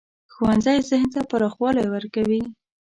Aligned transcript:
ښوونځی 0.33 0.77
ذهن 0.89 1.07
ته 1.13 1.21
پراخوالی 1.29 1.85
ورکوي 1.89 2.41